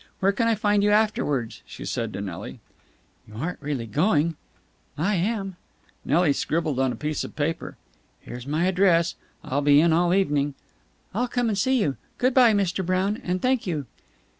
Where 0.19 0.31
can 0.31 0.47
I 0.47 0.55
find 0.55 0.81
you 0.83 0.89
afterwards?" 0.89 1.61
she 1.67 1.85
said 1.85 2.11
to 2.13 2.21
Nelly. 2.21 2.59
"You 3.27 3.35
aren't 3.35 3.61
really 3.61 3.85
going?" 3.85 4.35
"I 4.97 5.13
am!" 5.13 5.57
Nelly 6.03 6.33
scribbled 6.33 6.79
on 6.79 6.91
a 6.91 6.95
piece 6.95 7.23
of 7.23 7.35
paper. 7.35 7.77
"Here's 8.19 8.47
my 8.47 8.65
address. 8.65 9.13
I'll 9.43 9.61
be 9.61 9.79
in 9.79 9.93
all 9.93 10.11
evening." 10.11 10.55
"I'll 11.13 11.27
come 11.27 11.49
and 11.49 11.55
see 11.59 11.79
you. 11.79 11.97
Good 12.17 12.33
bye, 12.33 12.51
Mr. 12.53 12.83
Brown. 12.83 13.17
And 13.23 13.43
thank 13.43 13.67
you." 13.67 13.85